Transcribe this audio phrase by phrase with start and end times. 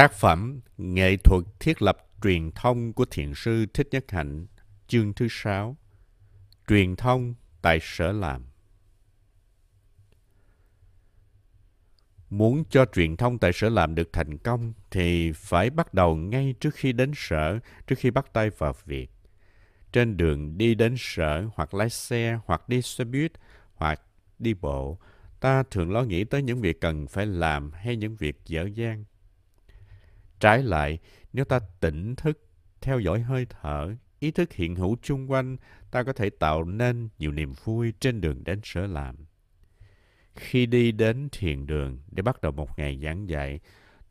[0.00, 4.46] Tác phẩm Nghệ thuật thiết lập truyền thông của Thiền sư Thích Nhất Hạnh,
[4.88, 5.76] chương thứ sáu
[6.68, 8.44] Truyền thông tại sở làm
[12.30, 16.54] Muốn cho truyền thông tại sở làm được thành công thì phải bắt đầu ngay
[16.60, 19.10] trước khi đến sở, trước khi bắt tay vào việc.
[19.92, 23.32] Trên đường đi đến sở hoặc lái xe hoặc đi xe buýt
[23.74, 24.02] hoặc
[24.38, 24.98] đi bộ,
[25.40, 29.04] ta thường lo nghĩ tới những việc cần phải làm hay những việc dở dang.
[30.40, 30.98] Trái lại,
[31.32, 32.46] nếu ta tỉnh thức,
[32.80, 35.56] theo dõi hơi thở, ý thức hiện hữu chung quanh,
[35.90, 39.16] ta có thể tạo nên nhiều niềm vui trên đường đến sở làm.
[40.34, 43.60] Khi đi đến thiền đường để bắt đầu một ngày giảng dạy,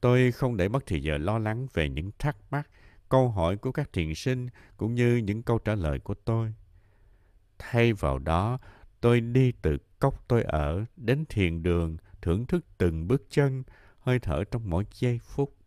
[0.02, 2.70] tôi không để mất thời giờ lo lắng về những thắc mắc,
[3.10, 6.54] câu hỏi của các thiền sinh cũng như những câu trả lời của tôi.
[7.60, 8.60] Thay vào đó,
[9.02, 13.64] tôi đi từ cốc tôi ở đến thiền đường, thưởng thức từng bước chân,
[14.00, 15.59] hơi thở trong mỗi giây phút.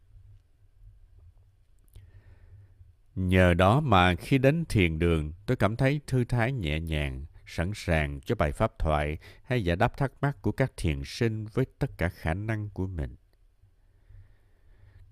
[3.14, 7.70] Nhờ đó mà khi đến thiền đường, tôi cảm thấy thư thái nhẹ nhàng, sẵn
[7.74, 11.66] sàng cho bài pháp thoại hay giải đáp thắc mắc của các thiền sinh với
[11.78, 13.16] tất cả khả năng của mình.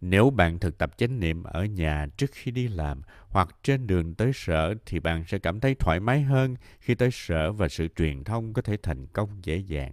[0.01, 4.15] Nếu bạn thực tập chánh niệm ở nhà trước khi đi làm hoặc trên đường
[4.15, 7.89] tới sở thì bạn sẽ cảm thấy thoải mái hơn khi tới sở và sự
[7.97, 9.93] truyền thông có thể thành công dễ dàng.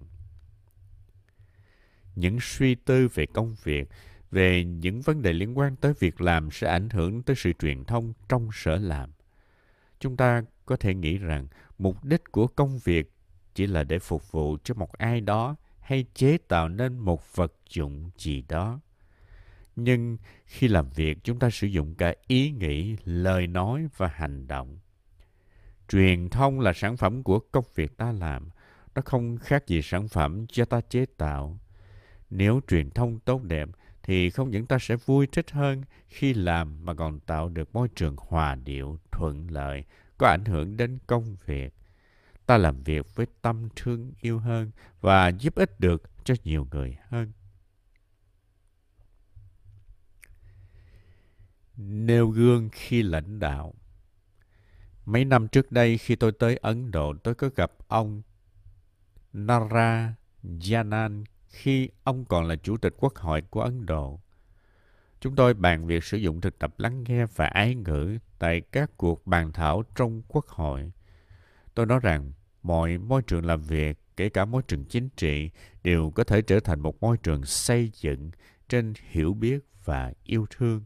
[2.15, 3.89] Những suy tư về công việc
[4.31, 7.83] về những vấn đề liên quan tới việc làm sẽ ảnh hưởng tới sự truyền
[7.83, 9.11] thông trong sở làm.
[9.99, 11.47] Chúng ta có thể nghĩ rằng
[11.77, 13.13] mục đích của công việc
[13.55, 17.53] chỉ là để phục vụ cho một ai đó hay chế tạo nên một vật
[17.69, 18.79] dụng gì đó.
[19.75, 24.47] Nhưng khi làm việc, chúng ta sử dụng cả ý nghĩ, lời nói và hành
[24.47, 24.77] động.
[25.89, 28.49] Truyền thông là sản phẩm của công việc ta làm.
[28.95, 31.59] Nó không khác gì sản phẩm do ta chế tạo.
[32.29, 33.69] Nếu truyền thông tốt đẹp,
[34.07, 37.87] thì không những ta sẽ vui thích hơn khi làm mà còn tạo được môi
[37.95, 39.83] trường hòa điệu, thuận lợi,
[40.17, 41.73] có ảnh hưởng đến công việc.
[42.45, 46.97] Ta làm việc với tâm thương yêu hơn và giúp ích được cho nhiều người
[47.09, 47.31] hơn.
[51.77, 53.73] Nêu gương khi lãnh đạo
[55.05, 58.21] Mấy năm trước đây khi tôi tới Ấn Độ, tôi có gặp ông
[59.33, 60.13] Nara
[60.43, 61.23] Janan
[61.57, 64.19] khi ông còn là Chủ tịch Quốc hội của Ấn Độ.
[65.19, 68.91] Chúng tôi bàn việc sử dụng thực tập lắng nghe và ái ngữ tại các
[68.97, 70.91] cuộc bàn thảo trong Quốc hội.
[71.75, 72.31] Tôi nói rằng
[72.63, 75.49] mọi môi trường làm việc, kể cả môi trường chính trị,
[75.83, 78.31] đều có thể trở thành một môi trường xây dựng
[78.69, 80.83] trên hiểu biết và yêu thương.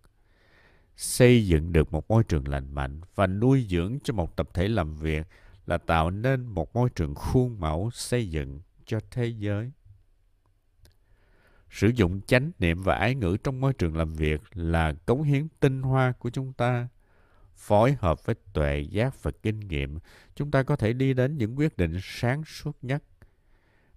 [0.96, 4.68] Xây dựng được một môi trường lành mạnh và nuôi dưỡng cho một tập thể
[4.68, 5.28] làm việc
[5.66, 9.72] là tạo nên một môi trường khuôn mẫu xây dựng cho thế giới.
[11.72, 15.48] Sử dụng chánh niệm và ái ngữ trong môi trường làm việc là cống hiến
[15.60, 16.88] tinh hoa của chúng ta.
[17.56, 20.00] Phối hợp với tuệ giác và kinh nghiệm,
[20.36, 23.04] chúng ta có thể đi đến những quyết định sáng suốt nhất.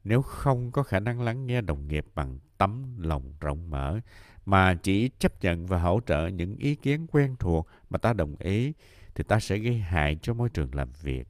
[0.04, 4.00] Nếu không có khả năng lắng nghe đồng nghiệp bằng tấm lòng rộng mở,
[4.46, 8.36] mà chỉ chấp nhận và hỗ trợ những ý kiến quen thuộc mà ta đồng
[8.38, 8.72] ý,
[9.14, 11.28] thì ta sẽ gây hại cho môi trường làm việc.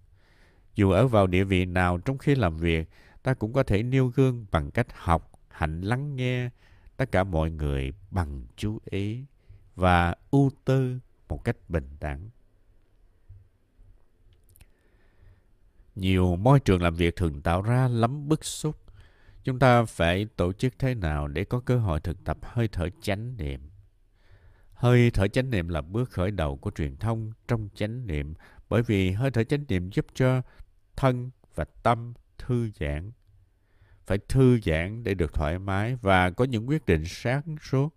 [0.74, 2.88] Dù ở vào địa vị nào trong khi làm việc,
[3.22, 6.50] ta cũng có thể nêu gương bằng cách học hạnh lắng nghe
[6.96, 9.24] tất cả mọi người bằng chú ý
[9.74, 10.98] và ưu tư
[11.28, 12.28] một cách bình đẳng.
[15.94, 18.76] Nhiều môi trường làm việc thường tạo ra lắm bức xúc.
[19.44, 22.88] Chúng ta phải tổ chức thế nào để có cơ hội thực tập hơi thở
[23.00, 23.60] chánh niệm.
[24.72, 28.34] Hơi thở chánh niệm là bước khởi đầu của truyền thông trong chánh niệm
[28.68, 30.42] bởi vì hơi thở chánh niệm giúp cho
[30.96, 33.10] thân và tâm thư giãn
[34.06, 37.94] phải thư giãn để được thoải mái và có những quyết định sáng suốt.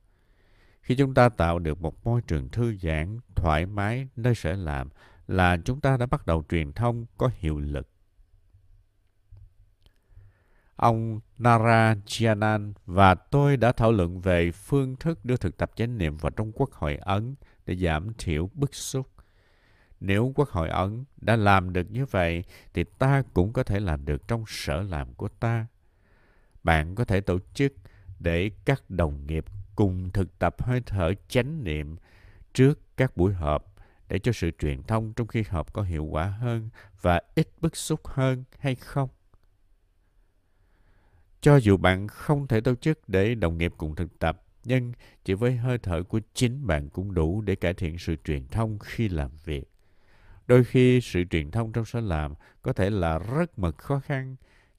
[0.82, 4.90] Khi chúng ta tạo được một môi trường thư giãn, thoải mái nơi sở làm
[5.28, 7.90] là chúng ta đã bắt đầu truyền thông có hiệu lực.
[10.76, 16.18] Ông Narayanan và tôi đã thảo luận về phương thức đưa thực tập chánh niệm
[16.18, 19.08] vào trong Quốc hội Ấn để giảm thiểu bức xúc.
[20.00, 22.44] Nếu Quốc hội Ấn đã làm được như vậy,
[22.74, 25.66] thì ta cũng có thể làm được trong sở làm của ta
[26.68, 27.74] bạn có thể tổ chức
[28.20, 31.96] để các đồng nghiệp cùng thực tập hơi thở chánh niệm
[32.54, 33.76] trước các buổi họp
[34.08, 36.70] để cho sự truyền thông trong khi họp có hiệu quả hơn
[37.02, 39.10] và ít bức xúc hơn hay không?
[41.42, 44.94] Cho dù bạn không thể tổ chức để đồng nghiệp cùng thực tập, nhưng
[45.26, 48.80] chỉ với hơi thở của chính bạn cũng đủ để cải thiện sự truyền thông
[48.80, 49.72] khi làm việc.
[50.48, 54.36] Đôi khi sự truyền thông trong sở làm có thể là rất mật khó khăn,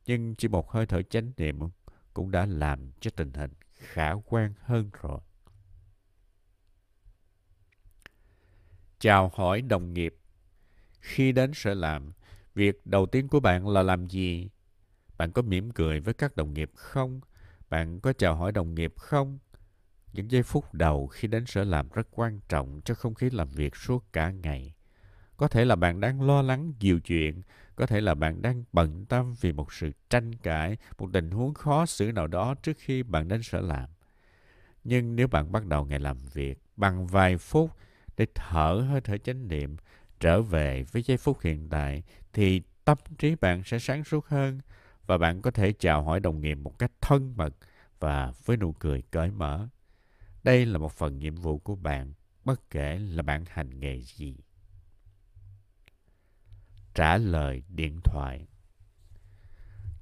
[0.06, 1.58] nhưng chỉ một hơi thở chánh niệm
[2.18, 5.20] cũng đã làm cho tình hình khả quan hơn rồi.
[8.98, 10.16] Chào hỏi đồng nghiệp.
[11.00, 12.12] Khi đến sở làm,
[12.54, 14.50] việc đầu tiên của bạn là làm gì?
[15.18, 17.20] Bạn có mỉm cười với các đồng nghiệp không?
[17.68, 19.38] Bạn có chào hỏi đồng nghiệp không?
[20.12, 23.48] Những giây phút đầu khi đến sở làm rất quan trọng cho không khí làm
[23.48, 24.74] việc suốt cả ngày.
[25.36, 27.42] Có thể là bạn đang lo lắng nhiều chuyện
[27.78, 31.54] có thể là bạn đang bận tâm vì một sự tranh cãi một tình huống
[31.54, 33.88] khó xử nào đó trước khi bạn đến sở làm
[34.84, 37.70] nhưng nếu bạn bắt đầu ngày làm việc bằng vài phút
[38.16, 39.76] để thở hơi thở chánh niệm
[40.20, 42.02] trở về với giây phút hiện tại
[42.32, 44.60] thì tâm trí bạn sẽ sáng suốt hơn
[45.06, 47.54] và bạn có thể chào hỏi đồng nghiệp một cách thân mật
[48.00, 49.68] và với nụ cười cởi mở.
[50.44, 52.12] Đây là một phần nhiệm vụ của bạn,
[52.44, 54.36] bất kể là bạn hành nghề gì.
[56.98, 58.46] Trả lời điện thoại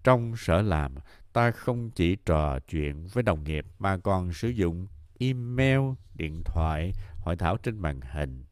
[0.04, 0.94] Trong sở làm,
[1.32, 4.87] ta không chỉ trò chuyện với đồng nghiệp mà còn sử dụng
[5.19, 5.81] email,
[6.14, 8.44] điện thoại, hội thảo trên màn hình.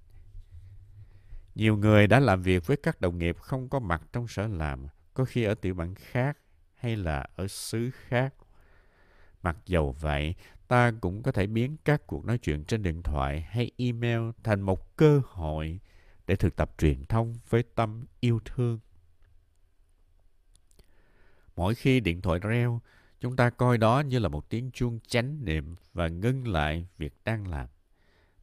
[1.54, 4.86] Nhiều người đã làm việc với các đồng nghiệp không có mặt trong sở làm,
[5.14, 6.38] có khi ở tiểu bang khác
[6.74, 8.34] hay là ở xứ khác.
[9.42, 10.34] Mặc dầu vậy,
[10.68, 14.60] ta cũng có thể biến các cuộc nói chuyện trên điện thoại hay email thành
[14.60, 15.80] một cơ hội
[16.26, 18.78] để thực tập truyền thông với tâm yêu thương.
[21.56, 22.80] Mỗi khi điện thoại reo,
[23.20, 27.14] chúng ta coi đó như là một tiếng chuông chánh niệm và ngưng lại việc
[27.24, 27.68] đang làm.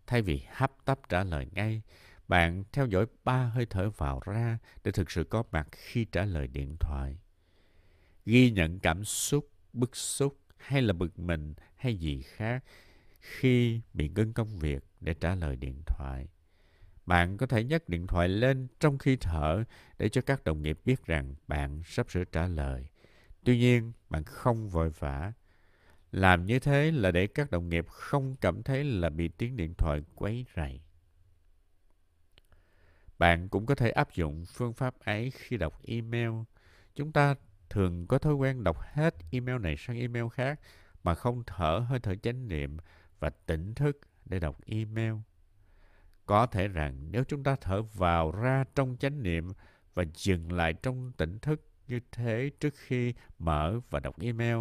[0.07, 1.81] Thay vì hấp tấp trả lời ngay,
[2.27, 6.25] bạn theo dõi ba hơi thở vào ra để thực sự có mặt khi trả
[6.25, 7.17] lời điện thoại.
[8.25, 12.63] Ghi nhận cảm xúc, bức xúc hay là bực mình hay gì khác
[13.19, 16.27] khi bị ngưng công việc để trả lời điện thoại.
[17.11, 19.63] Bạn có thể nhấc điện thoại lên trong khi thở
[19.97, 22.87] để cho các đồng nghiệp biết rằng bạn sắp sửa trả lời.
[23.43, 25.33] Tuy nhiên, bạn không vội vã.
[26.11, 29.73] Làm như thế là để các đồng nghiệp không cảm thấy là bị tiếng điện
[29.77, 30.81] thoại quấy rầy.
[33.17, 36.31] Bạn cũng có thể áp dụng phương pháp ấy khi đọc email.
[36.95, 37.35] Chúng ta
[37.69, 40.59] thường có thói quen đọc hết email này sang email khác
[41.03, 42.77] mà không thở hơi thở chánh niệm
[43.19, 45.13] và tỉnh thức để đọc email.
[46.25, 49.47] Có thể rằng nếu chúng ta thở vào ra trong chánh niệm
[49.93, 54.57] và dừng lại trong tỉnh thức như thế trước khi mở và đọc email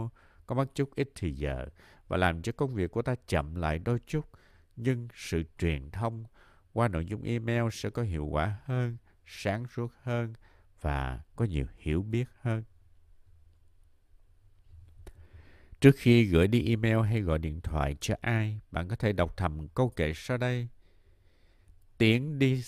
[0.46, 1.66] có mất chút ít thì giờ
[2.08, 4.26] và làm cho công việc của ta chậm lại đôi chút
[4.76, 6.24] nhưng sự truyền thông
[6.72, 8.96] qua nội dung email sẽ có hiệu quả hơn
[9.26, 10.34] sáng suốt hơn
[10.80, 12.64] và có nhiều hiểu biết hơn
[15.80, 19.36] Trước khi gửi đi email hay gọi điện thoại cho ai, bạn có thể đọc
[19.36, 20.68] thầm câu kệ sau đây.
[22.00, 22.62] Tiến đi,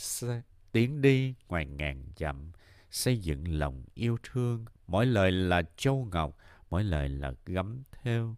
[0.72, 2.52] tiến đi ngoài ngàn dặm,
[2.90, 4.64] xây dựng lòng yêu thương.
[4.86, 6.36] Mỗi lời là châu ngọc,
[6.70, 8.36] mỗi lời là gấm theo.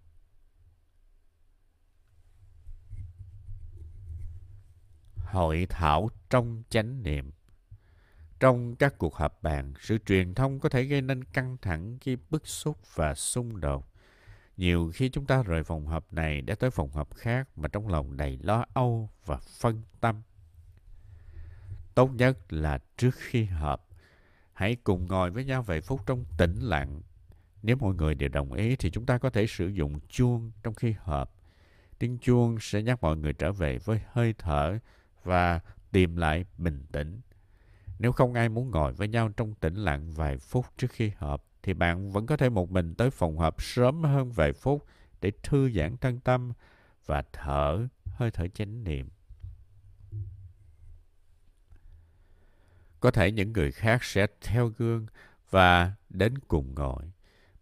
[5.17, 7.31] Hội thảo trong chánh niệm
[8.41, 12.17] Trong các cuộc họp bàn, sự truyền thông có thể gây nên căng thẳng khi
[12.31, 13.89] bức xúc và xung đột
[14.57, 17.89] nhiều khi chúng ta rời phòng họp này để tới phòng họp khác mà trong
[17.89, 20.23] lòng đầy lo âu và phân tâm.
[21.95, 23.89] Tốt nhất là trước khi họp,
[24.53, 27.03] hãy cùng ngồi với nhau vài phút trong tĩnh lặng.
[27.63, 30.75] Nếu mọi người đều đồng ý thì chúng ta có thể sử dụng chuông trong
[30.75, 31.35] khi họp.
[31.99, 34.79] Tiếng chuông sẽ nhắc mọi người trở về với hơi thở
[35.25, 35.61] và
[35.93, 37.21] tìm lại bình tĩnh.
[37.99, 41.45] Nếu không ai muốn ngồi với nhau trong tĩnh lặng vài phút trước khi họp,
[41.63, 44.87] thì bạn vẫn có thể một mình tới phòng họp sớm hơn vài phút
[45.21, 46.53] để thư giãn thân tâm
[47.07, 49.09] và thở hơi thở chánh niệm.
[53.05, 55.07] Có thể những người khác sẽ theo gương
[55.51, 57.03] và đến cùng ngồi.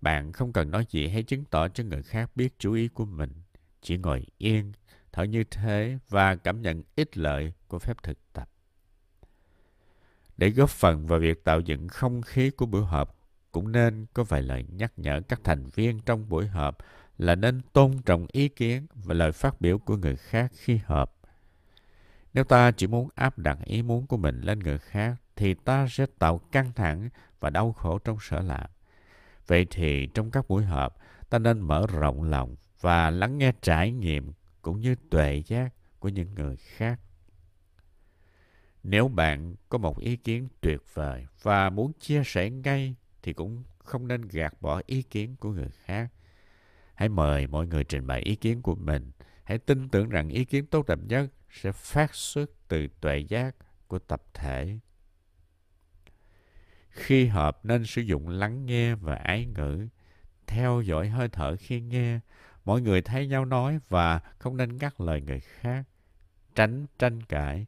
[0.00, 3.04] Bạn không cần nói gì hay chứng tỏ cho người khác biết chú ý của
[3.04, 3.32] mình.
[3.80, 4.72] Chỉ ngồi yên,
[5.12, 8.49] thở như thế và cảm nhận ích lợi của phép thực tập.
[10.37, 13.16] Để góp phần vào việc tạo dựng không khí của buổi họp
[13.52, 16.78] cũng nên có vài lời nhắc nhở các thành viên trong buổi họp
[17.18, 21.20] là nên tôn trọng ý kiến và lời phát biểu của người khác khi họp.
[22.34, 25.86] Nếu ta chỉ muốn áp đặt ý muốn của mình lên người khác thì ta
[25.90, 27.08] sẽ tạo căng thẳng
[27.40, 28.70] và đau khổ trong sở làm.
[29.46, 30.96] Vậy thì trong các buổi họp,
[31.30, 36.08] ta nên mở rộng lòng và lắng nghe trải nghiệm cũng như tuệ giác của
[36.08, 37.00] những người khác.
[38.82, 43.64] Nếu bạn có một ý kiến tuyệt vời và muốn chia sẻ ngay thì cũng
[43.78, 46.12] không nên gạt bỏ ý kiến của người khác.
[46.94, 49.10] Hãy mời mọi người trình bày ý kiến của mình.
[49.44, 53.56] Hãy tin tưởng rằng ý kiến tốt đẹp nhất sẽ phát xuất từ tuệ giác
[53.88, 54.78] của tập thể.
[56.92, 59.87] Khi họp nên sử dụng lắng nghe và ái ngữ,
[60.46, 62.20] theo dõi hơi thở khi nghe,
[62.64, 65.84] mọi người thấy nhau nói và không nên ngắt lời người khác,
[66.54, 67.66] tránh tranh cãi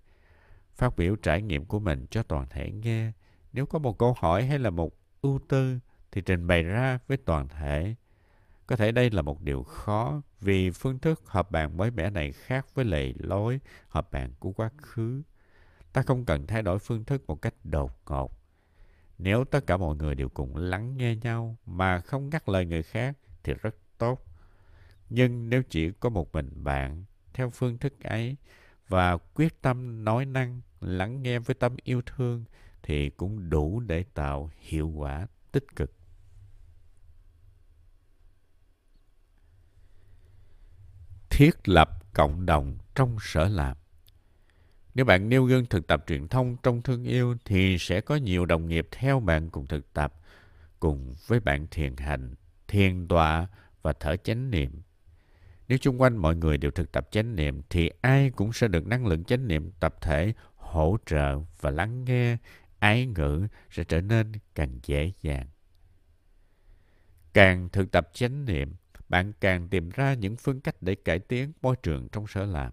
[0.75, 3.12] phát biểu trải nghiệm của mình cho toàn thể nghe.
[3.52, 5.78] Nếu có một câu hỏi hay là một ưu tư
[6.12, 7.95] thì trình bày ra với toàn thể.
[8.66, 12.33] Có thể đây là một điều khó vì phương thức họp bàn mới mẻ này
[12.33, 15.23] khác với lề lối họp bàn của quá khứ.
[15.93, 18.44] Ta không cần thay đổi phương thức một cách đột ngột.
[19.25, 22.83] Nếu tất cả mọi người đều cùng lắng nghe nhau mà không ngắt lời người
[22.83, 24.25] khác thì rất tốt.
[25.11, 28.37] Nhưng nếu chỉ có một mình bạn theo phương thức ấy
[28.88, 32.45] và quyết tâm nói năng, lắng nghe với tâm yêu thương
[32.83, 35.93] thì cũng đủ để tạo hiệu quả tích cực.
[41.31, 43.76] Thiết lập cộng đồng trong sở làm
[44.95, 48.47] nếu bạn nêu gương thực tập truyền thông trong thương yêu thì sẽ có nhiều
[48.47, 50.15] đồng nghiệp theo bạn cùng thực tập,
[50.81, 52.35] cùng với bạn thiền hành,
[52.69, 53.47] thiền tọa
[53.83, 54.83] và thở chánh niệm.
[55.69, 58.87] Nếu chung quanh mọi người đều thực tập chánh niệm thì ai cũng sẽ được
[58.87, 62.37] năng lượng chánh niệm tập thể hỗ trợ và lắng nghe,
[62.79, 65.47] ái ngữ sẽ trở nên càng dễ dàng.
[67.33, 68.75] Càng thực tập chánh niệm,
[69.09, 72.73] bạn càng tìm ra những phương cách để cải tiến môi trường trong sở làm.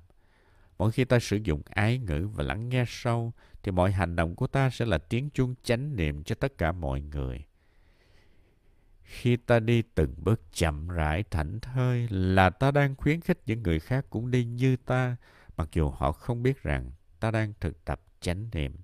[0.82, 3.34] Mỗi khi ta sử dụng ái ngữ và lắng nghe sâu,
[3.64, 6.72] thì mọi hành động của ta sẽ là tiếng chuông chánh niệm cho tất cả
[6.72, 7.46] mọi người.
[9.04, 13.64] Khi ta đi từng bước chậm rãi thảnh thơi là ta đang khuyến khích những
[13.64, 15.16] người khác cũng đi như ta,
[15.58, 18.76] mặc dù họ không biết rằng ta đang thực tập chánh niệm.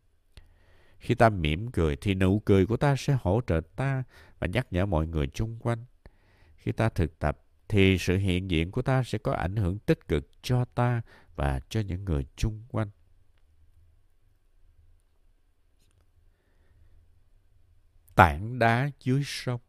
[0.98, 4.04] Khi ta mỉm cười thì nụ cười của ta sẽ hỗ trợ ta
[4.39, 5.86] và nhắc nhở mọi người chung quanh.
[6.56, 7.39] Khi ta thực tập
[7.70, 11.01] thì sự hiện diện của ta sẽ có ảnh hưởng tích cực cho ta
[11.38, 12.89] và cho những người chung quanh.
[18.15, 19.62] Tảng đá dưới sông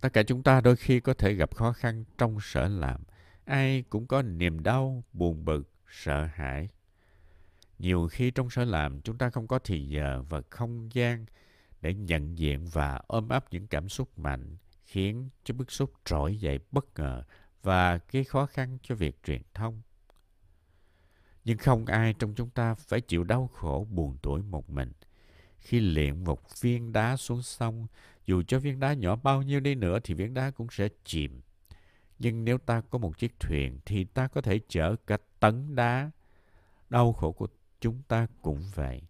[0.00, 3.02] Tất cả chúng ta đôi khi có thể gặp khó khăn trong sở làm.
[3.44, 6.68] Ai cũng có niềm đau, buồn bực, sợ hãi.
[7.78, 11.26] Nhiều khi trong sở làm chúng ta không có thì giờ và không gian
[11.80, 16.36] để nhận diện và ôm ấp những cảm xúc mạnh khiến cho bức xúc trỗi
[16.36, 17.22] dậy bất ngờ
[17.62, 19.82] và gây khó khăn cho việc truyền thông.
[21.46, 24.92] Nhưng không ai trong chúng ta phải chịu đau khổ buồn tuổi một mình.
[25.58, 27.86] Khi liệng một viên đá xuống sông,
[28.26, 31.40] dù cho viên đá nhỏ bao nhiêu đi nữa thì viên đá cũng sẽ chìm.
[32.18, 36.10] Nhưng nếu ta có một chiếc thuyền thì ta có thể chở cả tấn đá.
[36.90, 37.48] Đau khổ của
[37.80, 39.02] chúng ta cũng vậy.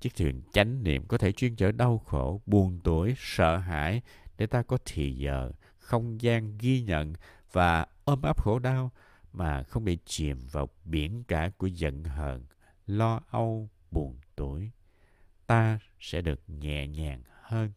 [0.00, 4.02] Chiếc thuyền chánh niệm có thể chuyên chở đau khổ, buồn tuổi, sợ hãi
[4.38, 7.12] để ta có thì giờ, không gian ghi nhận
[7.52, 8.90] và ôm ấp khổ đau
[9.38, 12.44] mà không bị chìm vào biển cả của giận hờn,
[12.86, 14.70] lo âu, buồn tuổi.
[15.46, 17.72] Ta sẽ được nhẹ nhàng hơn.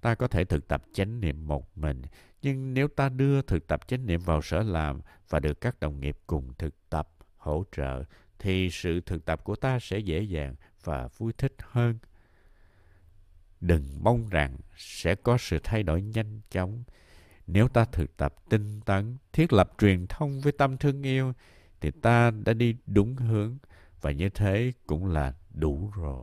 [0.00, 2.02] Ta có thể thực tập chánh niệm một mình,
[2.42, 6.00] nhưng nếu ta đưa thực tập chánh niệm vào sở làm và được các đồng
[6.00, 8.04] nghiệp cùng thực tập, hỗ trợ,
[8.38, 10.54] thì sự thực tập của ta sẽ dễ dàng
[10.84, 11.98] và vui thích hơn.
[13.60, 16.84] Đừng mong rằng sẽ có sự thay đổi nhanh chóng
[17.46, 21.32] nếu ta thực tập tinh tấn, thiết lập truyền thông với tâm thương yêu,
[21.80, 23.58] thì ta đã đi đúng hướng
[24.00, 26.18] và như thế cũng là đủ rồi.